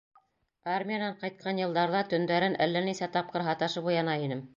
[0.75, 4.43] Армиянан ҡайтҡан йылдарҙа төндәрен әллә нисә тапҡыр һаташып уяна инем.